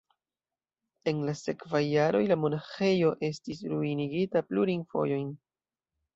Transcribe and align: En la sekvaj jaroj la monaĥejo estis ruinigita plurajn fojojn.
En 1.11 1.19
la 1.27 1.35
sekvaj 1.41 1.81
jaroj 1.87 2.21
la 2.31 2.39
monaĥejo 2.45 3.13
estis 3.29 3.63
ruinigita 3.75 4.45
plurajn 4.49 4.85
fojojn. 4.97 5.31